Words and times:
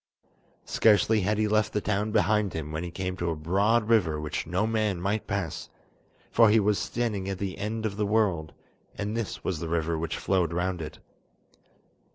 Scarcely 0.65 1.21
had 1.21 1.37
he 1.37 1.47
left 1.47 1.73
the 1.73 1.79
town 1.79 2.11
behind 2.11 2.53
him 2.53 2.71
when 2.71 2.83
he 2.83 2.89
came 2.89 3.15
to 3.17 3.29
a 3.29 3.35
broad 3.35 3.87
river 3.87 4.19
which 4.19 4.47
no 4.47 4.65
man 4.65 4.99
might 4.99 5.27
pass, 5.27 5.69
for 6.31 6.49
he 6.49 6.59
was 6.59 6.79
standing 6.79 7.29
at 7.29 7.37
the 7.37 7.59
end 7.59 7.85
of 7.85 7.97
the 7.97 8.07
world, 8.07 8.51
and 8.95 9.15
this 9.15 9.43
was 9.43 9.59
the 9.59 9.69
river 9.69 9.99
which 9.99 10.17
flowed 10.17 10.53
round 10.53 10.81
it. 10.81 10.97